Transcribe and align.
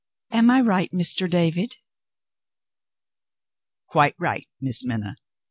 Am 0.31 0.49
I 0.49 0.61
right, 0.61 0.89
Mr. 0.91 1.29
David?" 1.29 1.75
"Quite 3.85 4.15
right, 4.17 4.47
Miss 4.59 4.83
Minna. 4.83 5.13